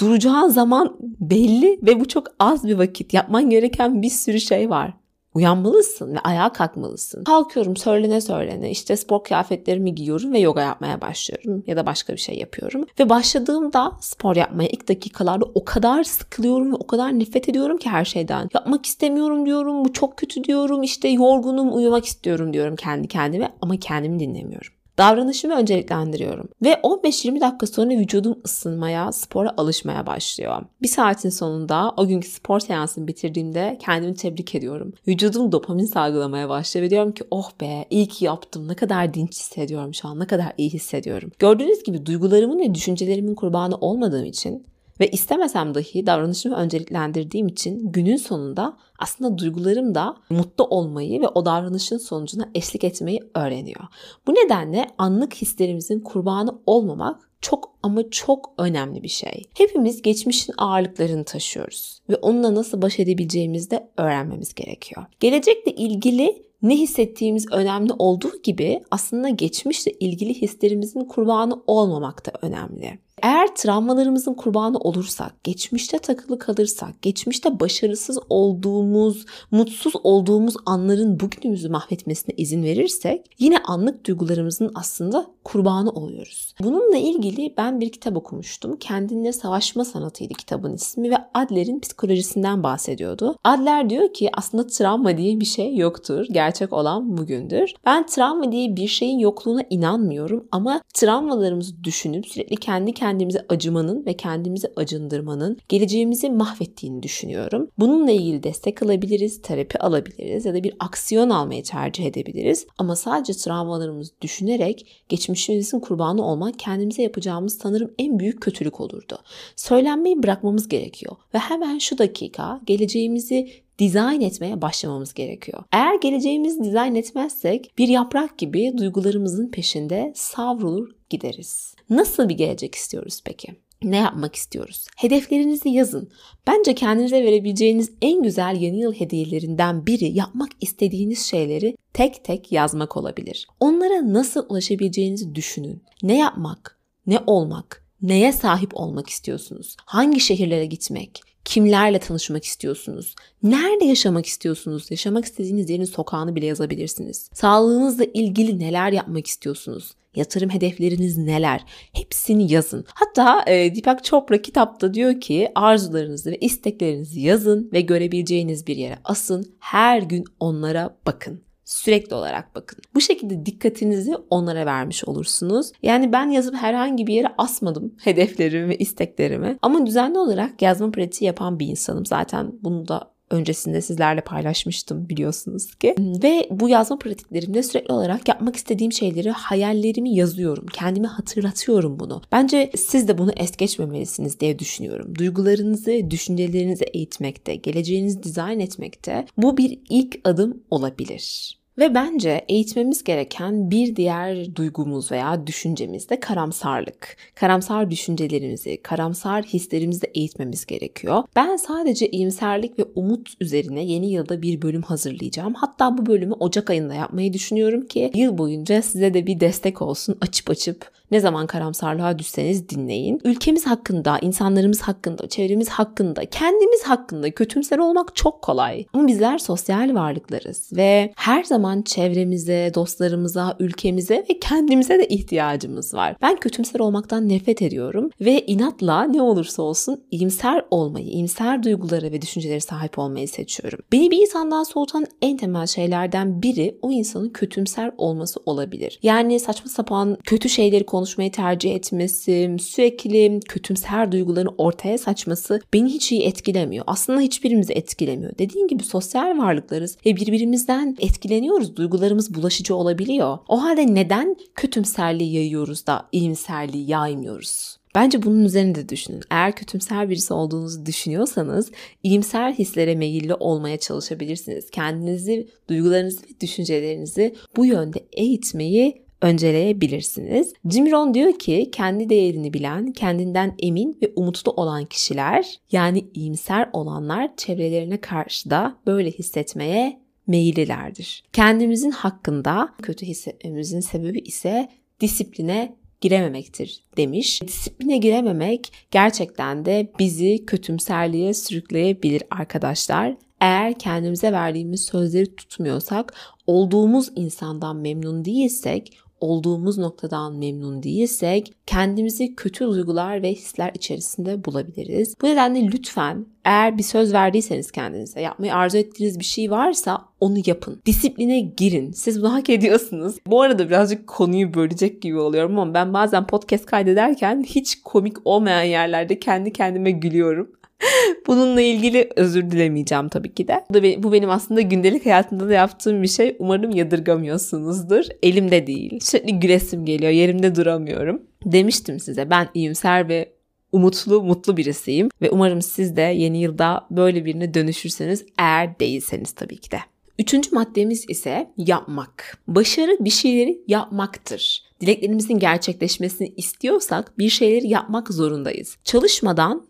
[0.00, 3.14] duracağın zaman belli ve bu çok az bir vakit.
[3.14, 4.94] Yapman gereken bir sürü şey var.
[5.34, 7.24] Uyanmalısın ve ayağa kalkmalısın.
[7.24, 12.18] Kalkıyorum söylene söylene işte spor kıyafetlerimi giyiyorum ve yoga yapmaya başlıyorum ya da başka bir
[12.18, 12.86] şey yapıyorum.
[13.00, 17.90] Ve başladığımda spor yapmaya ilk dakikalarda o kadar sıkılıyorum ve o kadar nefret ediyorum ki
[17.90, 18.48] her şeyden.
[18.54, 23.76] Yapmak istemiyorum diyorum, bu çok kötü diyorum, işte yorgunum, uyumak istiyorum diyorum kendi kendime ama
[23.76, 24.72] kendimi dinlemiyorum.
[24.98, 26.48] Davranışımı önceliklendiriyorum.
[26.62, 30.62] Ve 15-20 dakika sonra vücudum ısınmaya, spora alışmaya başlıyor.
[30.82, 34.92] Bir saatin sonunda o günkü spor seansını bitirdiğimde kendimi tebrik ediyorum.
[35.08, 38.68] Vücudum dopamin salgılamaya başlıyor diyorum ki oh be iyi ki yaptım.
[38.68, 40.20] Ne kadar dinç hissediyorum şu an.
[40.20, 41.32] Ne kadar iyi hissediyorum.
[41.38, 44.66] Gördüğünüz gibi duygularımın ve düşüncelerimin kurbanı olmadığım için
[45.00, 51.44] ve istemesem dahi davranışımı önceliklendirdiğim için günün sonunda aslında duygularım da mutlu olmayı ve o
[51.44, 53.84] davranışın sonucuna eşlik etmeyi öğreniyor.
[54.26, 59.44] Bu nedenle anlık hislerimizin kurbanı olmamak çok ama çok önemli bir şey.
[59.54, 65.06] Hepimiz geçmişin ağırlıklarını taşıyoruz ve onunla nasıl baş edebileceğimizi de öğrenmemiz gerekiyor.
[65.20, 72.98] Gelecekle ilgili ne hissettiğimiz önemli olduğu gibi aslında geçmişle ilgili hislerimizin kurbanı olmamak da önemli.
[73.22, 82.34] Eğer travmalarımızın kurbanı olursak, geçmişte takılı kalırsak, geçmişte başarısız olduğumuz, mutsuz olduğumuz anların bugünümüzü mahvetmesine
[82.36, 86.54] izin verirsek yine anlık duygularımızın aslında kurbanı oluyoruz.
[86.60, 88.76] Bununla ilgili ben bir kitap okumuştum.
[88.76, 93.36] Kendinle Savaşma Sanatıydı kitabın ismi ve Adler'in psikolojisinden bahsediyordu.
[93.44, 96.26] Adler diyor ki aslında travma diye bir şey yoktur.
[96.30, 97.74] Gerçek olan bugündür.
[97.84, 104.16] Ben travma diye bir şeyin yokluğuna inanmıyorum ama travmalarımızı düşünüp sürekli kendi kendimize acımanın ve
[104.16, 107.68] kendimizi acındırmanın geleceğimizi mahvettiğini düşünüyorum.
[107.78, 112.66] Bununla ilgili destek alabiliriz, terapi alabiliriz ya da bir aksiyon almayı tercih edebiliriz.
[112.78, 119.18] Ama sadece travmalarımızı düşünerek geçmişimizin kurbanı olmak kendimize yapacağımız sanırım en büyük kötülük olurdu.
[119.56, 125.64] Söylenmeyi bırakmamız gerekiyor ve hemen şu dakika geleceğimizi dizayn etmeye başlamamız gerekiyor.
[125.72, 131.71] Eğer geleceğimizi dizayn etmezsek bir yaprak gibi duygularımızın peşinde savrulur gideriz.
[131.92, 133.54] Nasıl bir gelecek istiyoruz peki?
[133.82, 134.86] Ne yapmak istiyoruz?
[134.96, 136.10] Hedeflerinizi yazın.
[136.46, 142.96] Bence kendinize verebileceğiniz en güzel yeni yıl hediyelerinden biri yapmak istediğiniz şeyleri tek tek yazmak
[142.96, 143.46] olabilir.
[143.60, 145.82] Onlara nasıl ulaşabileceğinizi düşünün.
[146.02, 149.76] Ne yapmak, ne olmak, neye sahip olmak istiyorsunuz?
[149.84, 151.20] Hangi şehirlere gitmek?
[151.44, 153.14] Kimlerle tanışmak istiyorsunuz?
[153.42, 154.90] Nerede yaşamak istiyorsunuz?
[154.90, 157.30] Yaşamak istediğiniz yerin sokağını bile yazabilirsiniz.
[157.32, 159.94] Sağlığınızla ilgili neler yapmak istiyorsunuz?
[160.16, 161.64] Yatırım hedefleriniz neler?
[161.92, 162.84] Hepsini yazın.
[162.94, 168.98] Hatta e, Deepak Chopra kitapta diyor ki arzularınızı ve isteklerinizi yazın ve görebileceğiniz bir yere
[169.04, 169.54] asın.
[169.58, 171.42] Her gün onlara bakın.
[171.64, 172.78] Sürekli olarak bakın.
[172.94, 175.72] Bu şekilde dikkatinizi onlara vermiş olursunuz.
[175.82, 179.58] Yani ben yazıp herhangi bir yere asmadım hedeflerimi ve isteklerimi.
[179.62, 182.06] Ama düzenli olarak yazma pratiği yapan bir insanım.
[182.06, 185.94] Zaten bunu da öncesinde sizlerle paylaşmıştım biliyorsunuz ki.
[185.98, 190.66] Ve bu yazma pratiklerimde sürekli olarak yapmak istediğim şeyleri, hayallerimi yazıyorum.
[190.72, 192.22] Kendime hatırlatıyorum bunu.
[192.32, 195.14] Bence siz de bunu es geçmemelisiniz diye düşünüyorum.
[195.18, 201.61] Duygularınızı, düşüncelerinizi eğitmekte, geleceğinizi dizayn etmekte bu bir ilk adım olabilir.
[201.82, 207.16] Ve bence eğitmemiz gereken bir diğer duygumuz veya düşüncemiz de karamsarlık.
[207.34, 211.22] Karamsar düşüncelerimizi, karamsar hislerimizi de eğitmemiz gerekiyor.
[211.36, 215.54] Ben sadece iyimserlik ve umut üzerine yeni yılda bir bölüm hazırlayacağım.
[215.54, 220.18] Hatta bu bölümü Ocak ayında yapmayı düşünüyorum ki yıl boyunca size de bir destek olsun.
[220.20, 223.20] Açıp açıp ne zaman karamsarlığa düşseniz dinleyin.
[223.24, 228.86] Ülkemiz hakkında, insanlarımız hakkında, çevremiz hakkında, kendimiz hakkında kötümser olmak çok kolay.
[228.92, 236.16] Ama bizler sosyal varlıklarız ve her zaman çevremize, dostlarımıza, ülkemize ve kendimize de ihtiyacımız var.
[236.22, 242.22] Ben kötümser olmaktan nefret ediyorum ve inatla ne olursa olsun iyimser olmayı, iyimser duygulara ve
[242.22, 243.78] düşüncelere sahip olmayı seçiyorum.
[243.92, 248.98] Beni bir insandan soğutan en temel şeylerden biri o insanın kötümser olması olabilir.
[249.02, 255.88] Yani saçma sapan kötü şeyleri konu konuşmayı tercih etmesi, sürekli kötümser duygularını ortaya saçması beni
[255.88, 256.84] hiç iyi etkilemiyor.
[256.86, 258.38] Aslında hiçbirimizi etkilemiyor.
[258.38, 261.76] Dediğim gibi sosyal varlıklarız ve birbirimizden etkileniyoruz.
[261.76, 263.38] Duygularımız bulaşıcı olabiliyor.
[263.48, 267.76] O halde neden kötümserliği yayıyoruz da iyimserliği yaymıyoruz?
[267.94, 269.22] Bence bunun üzerinde de düşünün.
[269.30, 271.70] Eğer kötümser birisi olduğunuzu düşünüyorsanız
[272.02, 274.70] iyimser hislere meyilli olmaya çalışabilirsiniz.
[274.70, 280.52] Kendinizi, duygularınızı ve düşüncelerinizi bu yönde eğitmeyi önceleyebilirsiniz.
[280.70, 286.70] Jim Rohn diyor ki kendi değerini bilen, kendinden emin ve umutlu olan kişiler yani iyimser
[286.72, 291.24] olanlar çevrelerine karşı da böyle hissetmeye meyillilerdir.
[291.32, 294.68] Kendimizin hakkında kötü hissetmemizin sebebi ise
[295.00, 297.42] disipline girememektir demiş.
[297.42, 303.16] Disipline girememek gerçekten de bizi kötümserliğe sürükleyebilir arkadaşlar.
[303.40, 306.14] Eğer kendimize verdiğimiz sözleri tutmuyorsak,
[306.46, 315.14] olduğumuz insandan memnun değilsek olduğumuz noktadan memnun değilsek kendimizi kötü duygular ve hisler içerisinde bulabiliriz.
[315.22, 320.38] Bu nedenle lütfen eğer bir söz verdiyseniz kendinize yapmayı arzu ettiğiniz bir şey varsa onu
[320.46, 320.80] yapın.
[320.86, 321.92] Disipline girin.
[321.92, 323.16] Siz bunu hak ediyorsunuz.
[323.26, 328.62] Bu arada birazcık konuyu bölecek gibi oluyorum ama ben bazen podcast kaydederken hiç komik olmayan
[328.62, 330.50] yerlerde kendi kendime gülüyorum.
[331.26, 333.64] Bununla ilgili özür dilemeyeceğim tabii ki de.
[333.70, 336.36] Bu, da bu benim aslında gündelik hayatımda da yaptığım bir şey.
[336.38, 338.04] Umarım yadırgamıyorsunuzdur.
[338.22, 339.00] Elimde değil.
[339.00, 340.10] Sürekli gülesim geliyor.
[340.10, 341.22] Yerimde duramıyorum.
[341.44, 343.32] Demiştim size ben iyimser ve
[343.72, 349.56] umutlu, mutlu birisiyim ve umarım siz de yeni yılda böyle birine dönüşürseniz eğer değilseniz tabii
[349.56, 349.78] ki de.
[350.18, 352.38] Üçüncü maddemiz ise yapmak.
[352.48, 354.62] Başarı bir şeyleri yapmaktır.
[354.80, 358.76] Dileklerimizin gerçekleşmesini istiyorsak bir şeyleri yapmak zorundayız.
[358.84, 359.66] Çalışmadan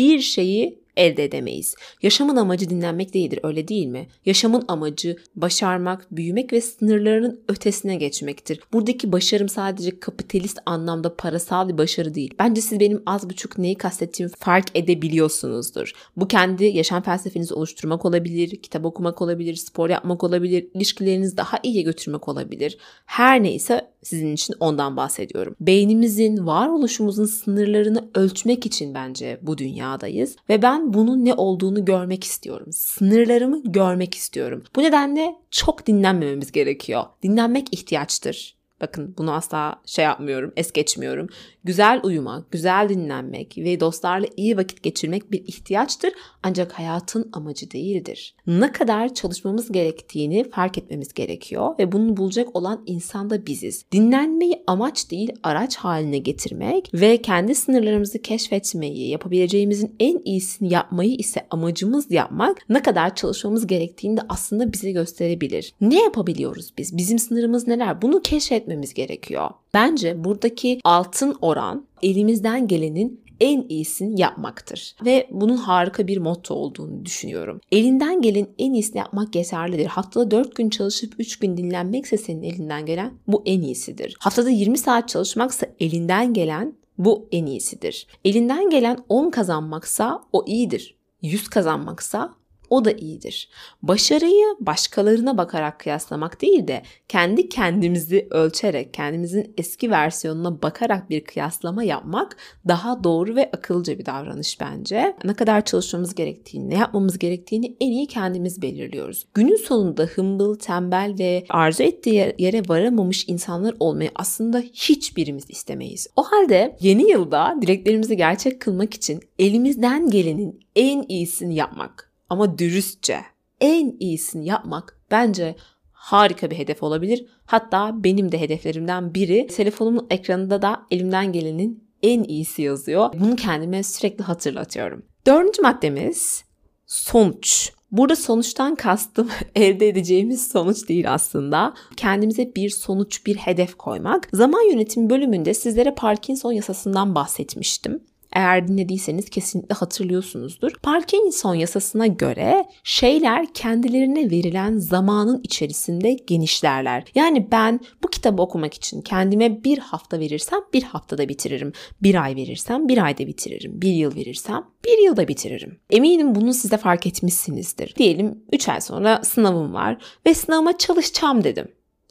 [0.00, 1.74] hiçbir şeyi elde edemeyiz.
[2.02, 4.06] Yaşamın amacı dinlenmek değildir öyle değil mi?
[4.26, 8.60] Yaşamın amacı başarmak, büyümek ve sınırlarının ötesine geçmektir.
[8.72, 12.34] Buradaki başarım sadece kapitalist anlamda parasal bir başarı değil.
[12.38, 15.92] Bence siz benim az buçuk neyi kastettiğimi fark edebiliyorsunuzdur.
[16.16, 21.82] Bu kendi yaşam felsefenizi oluşturmak olabilir, kitap okumak olabilir, spor yapmak olabilir, ilişkilerinizi daha iyiye
[21.82, 22.78] götürmek olabilir.
[23.06, 25.56] Her neyse sizin için ondan bahsediyorum.
[25.60, 32.72] Beynimizin, varoluşumuzun sınırlarını ölçmek için bence bu dünyadayız ve ben bunun ne olduğunu görmek istiyorum.
[32.72, 34.64] Sınırlarımı görmek istiyorum.
[34.76, 37.04] Bu nedenle çok dinlenmememiz gerekiyor.
[37.22, 38.59] Dinlenmek ihtiyaçtır.
[38.80, 41.28] Bakın bunu asla şey yapmıyorum, es geçmiyorum.
[41.64, 46.12] Güzel uyumak, güzel dinlenmek ve dostlarla iyi vakit geçirmek bir ihtiyaçtır
[46.42, 48.34] ancak hayatın amacı değildir.
[48.46, 53.84] Ne kadar çalışmamız gerektiğini fark etmemiz gerekiyor ve bunu bulacak olan insan da biziz.
[53.92, 61.46] Dinlenmeyi amaç değil araç haline getirmek ve kendi sınırlarımızı keşfetmeyi, yapabileceğimizin en iyisini yapmayı ise
[61.50, 65.74] amacımız yapmak ne kadar çalışmamız gerektiğini de aslında bize gösterebilir.
[65.80, 66.96] Ne yapabiliyoruz biz?
[66.96, 68.02] Bizim sınırımız neler?
[68.02, 68.22] Bunu
[68.70, 69.50] keşfetmemiz gerekiyor.
[69.74, 74.94] Bence buradaki altın oran elimizden gelenin en iyisini yapmaktır.
[75.04, 77.60] Ve bunun harika bir motto olduğunu düşünüyorum.
[77.72, 79.86] Elinden gelen en iyisini yapmak yeterlidir.
[79.86, 84.16] Haftada 4 gün çalışıp 3 gün dinlenmekse senin elinden gelen bu en iyisidir.
[84.20, 88.06] Haftada 20 saat çalışmaksa elinden gelen bu en iyisidir.
[88.24, 90.96] Elinden gelen 10 kazanmaksa o iyidir.
[91.22, 92.34] 100 kazanmaksa
[92.70, 93.48] o da iyidir.
[93.82, 101.82] Başarıyı başkalarına bakarak kıyaslamak değil de kendi kendimizi ölçerek, kendimizin eski versiyonuna bakarak bir kıyaslama
[101.82, 102.36] yapmak
[102.68, 105.16] daha doğru ve akılcı bir davranış bence.
[105.24, 109.26] Ne kadar çalışmamız gerektiğini, ne yapmamız gerektiğini en iyi kendimiz belirliyoruz.
[109.34, 116.06] Günün sonunda hımbıl, tembel ve arzu ettiği yere varamamış insanlar olmayı aslında hiçbirimiz istemeyiz.
[116.16, 123.20] O halde yeni yılda dileklerimizi gerçek kılmak için elimizden gelenin en iyisini yapmak ama dürüstçe
[123.60, 125.56] en iyisini yapmak bence
[125.92, 127.26] harika bir hedef olabilir.
[127.46, 133.10] Hatta benim de hedeflerimden biri telefonumun ekranında da elimden gelenin en iyisi yazıyor.
[133.20, 135.02] Bunu kendime sürekli hatırlatıyorum.
[135.26, 136.44] Dördüncü maddemiz
[136.86, 137.72] sonuç.
[137.90, 141.74] Burada sonuçtan kastım elde edeceğimiz sonuç değil aslında.
[141.96, 144.28] Kendimize bir sonuç, bir hedef koymak.
[144.32, 148.02] Zaman yönetimi bölümünde sizlere Parkinson yasasından bahsetmiştim.
[148.32, 150.72] Eğer dinlediyseniz kesinlikle hatırlıyorsunuzdur.
[150.82, 157.04] Parkinson yasasına göre şeyler kendilerine verilen zamanın içerisinde genişlerler.
[157.14, 161.72] Yani ben bu kitabı okumak için kendime bir hafta verirsem bir haftada bitiririm.
[162.02, 163.82] Bir ay verirsem bir ayda bitiririm.
[163.82, 165.78] Bir yıl verirsem bir yılda bitiririm.
[165.90, 167.94] Eminim bunu size fark etmişsinizdir.
[167.96, 171.68] Diyelim 3 ay sonra sınavım var ve sınavıma çalışacağım dedim.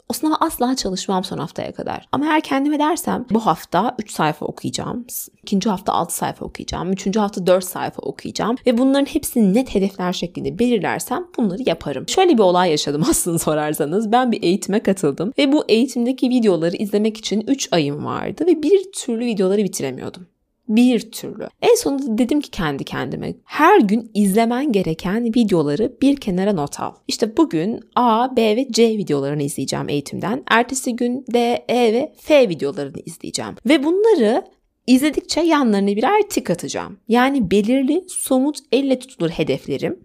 [0.10, 2.08] O sınava asla çalışmam son haftaya kadar.
[2.12, 5.06] Ama eğer kendime dersem bu hafta 3 sayfa okuyacağım.
[5.44, 6.92] ikinci hafta 6 sayfa okuyacağım.
[6.92, 8.56] Üçüncü hafta 4 sayfa okuyacağım.
[8.66, 12.10] Ve bunların hepsini net hedefler şeklinde belirlersem bunları yaparım.
[12.10, 14.12] Şöyle bir olay yaşadım aslında sorarsanız.
[14.12, 15.34] Ben bir eğitime katıldım.
[15.38, 18.46] Ve bu eğitimdeki videoları izlemek için 3 ayım vardı.
[18.48, 20.28] Ve bir türlü videoları bitiremiyordum
[20.70, 21.48] bir türlü.
[21.62, 26.94] En sonunda dedim ki kendi kendime her gün izlemen gereken videoları bir kenara not al.
[27.08, 30.44] İşte bugün A, B ve C videolarını izleyeceğim eğitimden.
[30.48, 33.56] Ertesi gün D, E ve F videolarını izleyeceğim.
[33.66, 34.46] Ve bunları
[34.88, 36.98] izledikçe yanlarına birer tik atacağım.
[37.08, 40.00] Yani belirli, somut, elle tutulur hedeflerim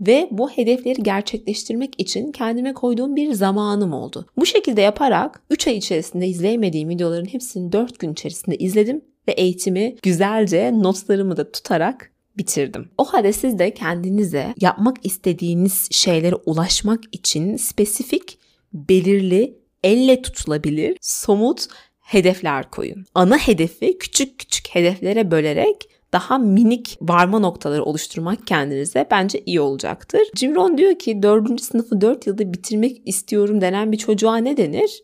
[0.00, 4.26] ve bu hedefleri gerçekleştirmek için kendime koyduğum bir zamanım oldu.
[4.36, 9.96] Bu şekilde yaparak 3 ay içerisinde izleyemediğim videoların hepsini 4 gün içerisinde izledim ve eğitimi
[10.02, 12.90] güzelce notlarımı da tutarak bitirdim.
[12.98, 18.38] O halde siz de kendinize yapmak istediğiniz şeylere ulaşmak için spesifik,
[18.72, 21.66] belirli, elle tutulabilir, somut
[22.00, 23.06] hedefler koyun.
[23.14, 30.20] Ana hedefi küçük küçük hedeflere bölerek daha minik varma noktaları oluşturmak kendinize bence iyi olacaktır.
[30.34, 31.60] Jim Rohn diyor ki 4.
[31.60, 35.02] sınıfı 4 yılda bitirmek istiyorum denen bir çocuğa ne denir?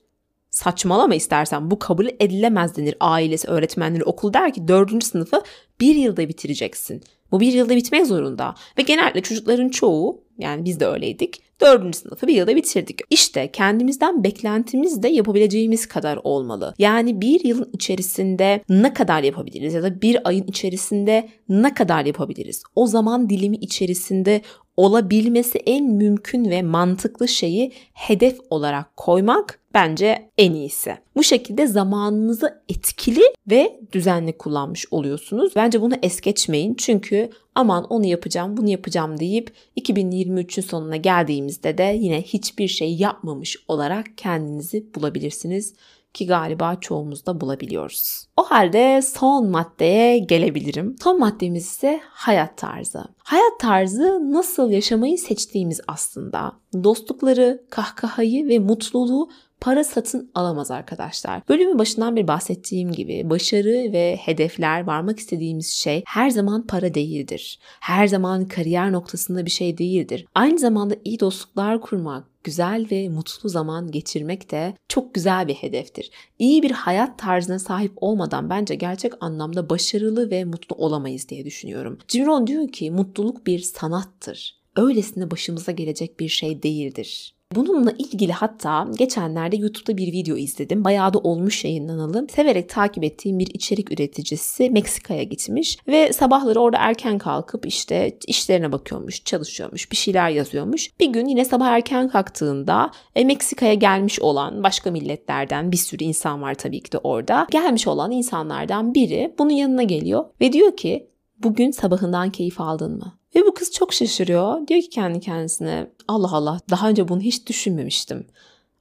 [0.53, 5.43] Saçmalama istersen bu kabul edilemez denir ailesi, öğretmenleri, okul der ki dördüncü sınıfı
[5.81, 7.03] bir yılda bitireceksin.
[7.31, 8.55] Bu bir yılda bitmek zorunda.
[8.79, 11.43] Ve genellikle çocukların çoğu yani biz de öyleydik.
[11.61, 13.01] Dördüncü sınıfı bir yılda bitirdik.
[13.11, 16.75] İşte kendimizden beklentimiz de yapabileceğimiz kadar olmalı.
[16.79, 22.63] Yani bir yılın içerisinde ne kadar yapabiliriz ya da bir ayın içerisinde ne kadar yapabiliriz?
[22.77, 24.43] O zaman dilimi içerisinde
[24.77, 30.97] olabilmesi en mümkün ve mantıklı şeyi hedef olarak koymak bence en iyisi.
[31.17, 35.53] Bu şekilde zamanınızı etkili ve düzenli kullanmış oluyorsunuz.
[35.57, 41.97] Bence bunu es geçmeyin çünkü aman onu yapacağım, bunu yapacağım deyip 2023'ün sonuna geldiğimizde de
[42.01, 45.75] yine hiçbir şey yapmamış olarak kendinizi bulabilirsiniz
[46.15, 48.27] ki galiba çoğumuz da bulabiliyoruz.
[48.37, 50.97] O halde son maddeye gelebilirim.
[51.03, 53.05] Son maddemiz ise hayat tarzı.
[53.19, 56.53] Hayat tarzı nasıl yaşamayı seçtiğimiz aslında.
[56.85, 59.31] Dostlukları, kahkahayı ve mutluluğu
[59.63, 61.43] para satın alamaz arkadaşlar.
[61.49, 67.59] Bölümün başından bir bahsettiğim gibi başarı ve hedefler varmak istediğimiz şey her zaman para değildir.
[67.81, 70.27] Her zaman kariyer noktasında bir şey değildir.
[70.35, 76.11] Aynı zamanda iyi dostluklar kurmak, güzel ve mutlu zaman geçirmek de çok güzel bir hedeftir.
[76.39, 81.99] İyi bir hayat tarzına sahip olmadan bence gerçek anlamda başarılı ve mutlu olamayız diye düşünüyorum.
[82.09, 84.63] Jim Rohn diyor ki mutluluk bir sanattır.
[84.77, 87.35] Öylesine başımıza gelecek bir şey değildir.
[87.55, 90.85] Bununla ilgili hatta geçenlerde YouTube'da bir video izledim.
[90.85, 92.27] Bayağı da olmuş yayınlanalı.
[92.31, 98.73] Severek takip ettiğim bir içerik üreticisi Meksika'ya gitmiş ve sabahları orada erken kalkıp işte işlerine
[98.73, 100.91] bakıyormuş, çalışıyormuş, bir şeyler yazıyormuş.
[101.01, 106.43] Bir gün yine sabah erken kalktığında e, Meksika'ya gelmiş olan başka milletlerden bir sürü insan
[106.43, 107.47] var tabii ki de orada.
[107.51, 113.22] Gelmiş olan insanlardan biri bunun yanına geliyor ve diyor ki bugün sabahından keyif aldın mı?
[113.35, 114.67] Ve bu kız çok şaşırıyor.
[114.67, 118.27] Diyor ki kendi kendisine Allah Allah daha önce bunu hiç düşünmemiştim.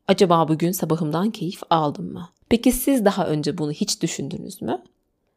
[0.07, 2.29] Acaba bugün sabahımdan keyif aldım mı?
[2.49, 4.81] Peki siz daha önce bunu hiç düşündünüz mü?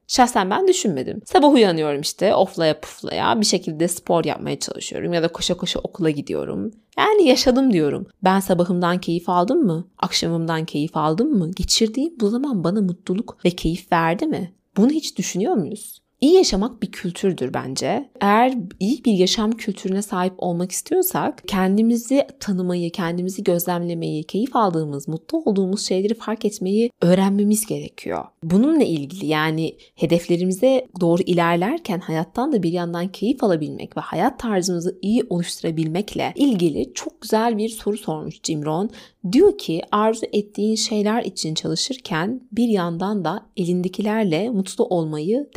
[0.08, 1.22] Şahsen ben düşünmedim.
[1.24, 6.10] Sabah uyanıyorum işte oflaya puflaya bir şekilde spor yapmaya çalışıyorum ya da koşa koşa okula
[6.10, 6.72] gidiyorum.
[6.98, 8.06] Yani yaşadım diyorum.
[8.24, 9.88] Ben sabahımdan keyif aldım mı?
[9.98, 11.50] Akşamımdan keyif aldım mı?
[11.50, 14.52] Geçirdiğim bu zaman bana mutluluk ve keyif verdi mi?
[14.76, 16.03] Bunu hiç düşünüyor muyuz?
[16.24, 18.08] İyi yaşamak bir kültürdür bence.
[18.20, 25.38] Eğer iyi bir yaşam kültürüne sahip olmak istiyorsak kendimizi tanımayı, kendimizi gözlemlemeyi, keyif aldığımız, mutlu
[25.38, 28.24] olduğumuz şeyleri fark etmeyi öğrenmemiz gerekiyor.
[28.42, 34.98] Bununla ilgili yani hedeflerimize doğru ilerlerken hayattan da bir yandan keyif alabilmek ve hayat tarzımızı
[35.02, 38.88] iyi oluşturabilmekle ilgili çok güzel bir soru sormuş Jim Rohn.
[39.32, 45.48] Diyor ki arzu ettiğin şeyler için çalışırken bir yandan da elindekilerle mutlu olmayı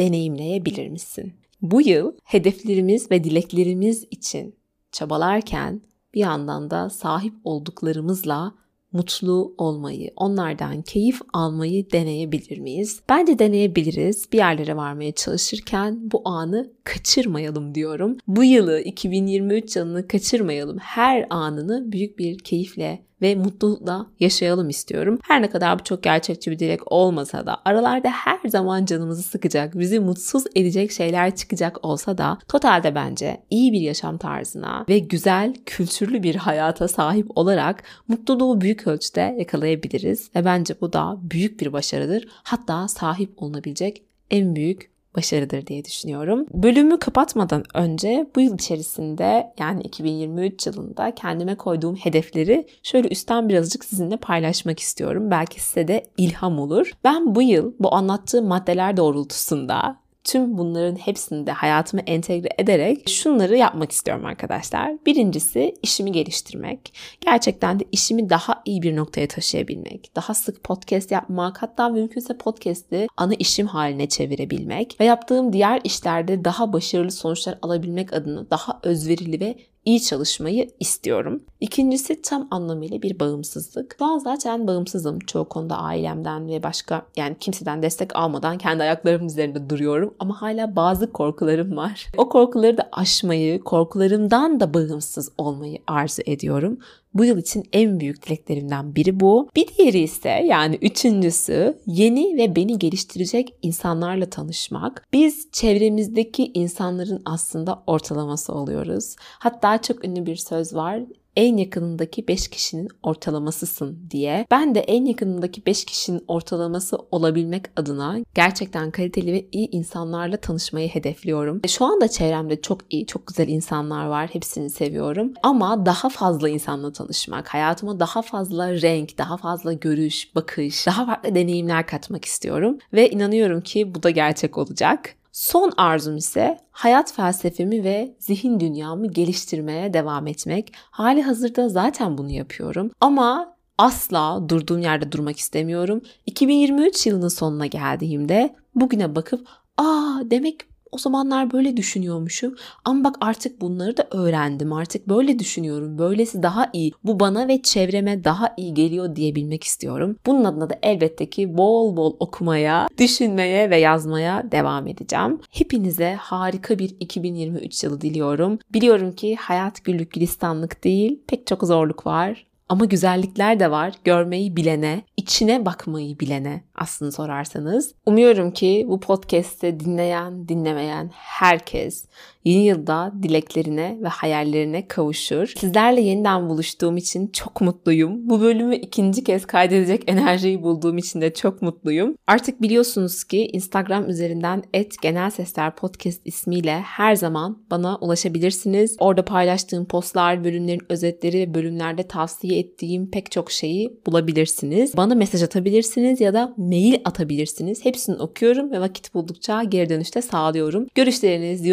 [0.57, 1.33] deneyimleyebilir misin?
[1.61, 4.55] Bu yıl hedeflerimiz ve dileklerimiz için
[4.91, 5.81] çabalarken
[6.13, 8.53] bir yandan da sahip olduklarımızla
[8.91, 13.01] mutlu olmayı, onlardan keyif almayı deneyebilir miyiz?
[13.09, 14.31] Bence deneyebiliriz.
[14.31, 18.17] Bir yerlere varmaya çalışırken bu anı kaçırmayalım diyorum.
[18.27, 20.77] Bu yılı 2023 yılını kaçırmayalım.
[20.77, 25.19] Her anını büyük bir keyifle ve mutlulukla yaşayalım istiyorum.
[25.23, 29.79] Her ne kadar bu çok gerçekçi bir dilek olmasa da aralarda her zaman canımızı sıkacak,
[29.79, 35.53] bizi mutsuz edecek şeyler çıkacak olsa da totalde bence iyi bir yaşam tarzına ve güzel,
[35.65, 41.73] kültürlü bir hayata sahip olarak mutluluğu büyük ölçüde yakalayabiliriz ve bence bu da büyük bir
[41.73, 42.27] başarıdır.
[42.43, 46.45] Hatta sahip olunabilecek en büyük başarıdır diye düşünüyorum.
[46.53, 53.85] Bölümü kapatmadan önce bu yıl içerisinde yani 2023 yılında kendime koyduğum hedefleri şöyle üstten birazcık
[53.85, 55.31] sizinle paylaşmak istiyorum.
[55.31, 56.91] Belki size de ilham olur.
[57.03, 63.57] Ben bu yıl bu anlattığım maddeler doğrultusunda tüm bunların hepsini de hayatıma entegre ederek şunları
[63.57, 64.91] yapmak istiyorum arkadaşlar.
[65.05, 66.93] Birincisi işimi geliştirmek.
[67.21, 70.15] Gerçekten de işimi daha iyi bir noktaya taşıyabilmek.
[70.15, 76.45] Daha sık podcast yapmak hatta mümkünse podcast'i ana işim haline çevirebilmek ve yaptığım diğer işlerde
[76.45, 79.57] daha başarılı sonuçlar alabilmek adına daha özverili ve
[79.87, 81.43] iyi çalışmayı istiyorum.
[81.59, 83.95] İkincisi tam anlamıyla bir bağımsızlık.
[83.99, 85.19] Şu an zaten bağımsızım.
[85.19, 90.13] Çoğu konuda ailemden ve başka yani kimseden destek almadan kendi ayaklarımın üzerinde duruyorum.
[90.19, 92.07] Ama hala bazı korkularım var.
[92.17, 96.79] O korkuları da aşmayı, korkularımdan da bağımsız olmayı arzu ediyorum.
[97.17, 99.49] Bu yıl için en büyük dileklerimden biri bu.
[99.55, 105.07] Bir diğeri ise yani üçüncüsü yeni ve beni geliştirecek insanlarla tanışmak.
[105.13, 109.15] Biz çevremizdeki insanların aslında ortalaması oluyoruz.
[109.19, 111.01] Hatta çok ünlü bir söz var
[111.37, 114.45] en yakınındaki 5 kişinin ortalamasısın diye.
[114.51, 120.89] Ben de en yakınındaki 5 kişinin ortalaması olabilmek adına gerçekten kaliteli ve iyi insanlarla tanışmayı
[120.89, 121.61] hedefliyorum.
[121.67, 124.29] Şu anda çevremde çok iyi, çok güzel insanlar var.
[124.33, 125.33] Hepsini seviyorum.
[125.43, 131.35] Ama daha fazla insanla tanışmak, hayatıma daha fazla renk, daha fazla görüş, bakış, daha farklı
[131.35, 132.77] deneyimler katmak istiyorum.
[132.93, 135.16] Ve inanıyorum ki bu da gerçek olacak.
[135.37, 140.73] Son arzum ise hayat felsefemi ve zihin dünyamı geliştirmeye devam etmek.
[140.75, 146.01] Hali hazırda zaten bunu yapıyorum ama asla durduğum yerde durmak istemiyorum.
[146.25, 150.61] 2023 yılının sonuna geldiğimde bugüne bakıp aa demek
[150.97, 154.73] o zamanlar böyle düşünüyormuşum ama bak artık bunları da öğrendim.
[154.73, 155.97] Artık böyle düşünüyorum.
[155.97, 156.91] Böylesi daha iyi.
[157.03, 160.15] Bu bana ve çevreme daha iyi geliyor diyebilmek istiyorum.
[160.25, 165.39] Bunun adına da elbette ki bol bol okumaya, düşünmeye ve yazmaya devam edeceğim.
[165.51, 168.59] Hepinize harika bir 2023 yılı diliyorum.
[168.73, 171.19] Biliyorum ki hayat güllük gülistanlık değil.
[171.27, 172.46] Pek çok zorluk var.
[172.69, 173.93] Ama güzellikler de var.
[174.03, 177.93] Görmeyi bilene, içine bakmayı bilene aslında sorarsanız.
[178.05, 182.05] Umuyorum ki bu podcast'te dinleyen, dinlemeyen herkes
[182.47, 185.53] yeni yılda dileklerine ve hayallerine kavuşur.
[185.57, 188.29] Sizlerle yeniden buluştuğum için çok mutluyum.
[188.29, 192.15] Bu bölümü ikinci kez kaydedecek enerjiyi bulduğum için de çok mutluyum.
[192.27, 198.95] Artık biliyorsunuz ki Instagram üzerinden et genel sesler podcast ismiyle her zaman bana ulaşabilirsiniz.
[198.99, 204.97] Orada paylaştığım postlar, bölümlerin özetleri ve bölümlerde tavsiye ettiğim pek çok şeyi bulabilirsiniz.
[204.97, 207.85] Bana mesaj atabilirsiniz ya da mail atabilirsiniz.
[207.85, 210.87] Hepsini okuyorum ve vakit buldukça geri dönüşte sağlıyorum.
[210.95, 211.65] Görüşleriniz,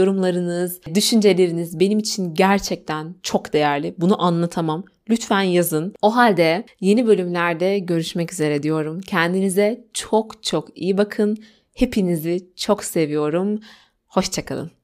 [0.64, 3.94] yorumlarınız, düşünceleriniz benim için gerçekten çok değerli.
[3.98, 4.84] Bunu anlatamam.
[5.10, 5.94] Lütfen yazın.
[6.02, 9.00] O halde yeni bölümlerde görüşmek üzere diyorum.
[9.00, 11.36] Kendinize çok çok iyi bakın.
[11.74, 13.60] Hepinizi çok seviyorum.
[14.06, 14.83] Hoşçakalın.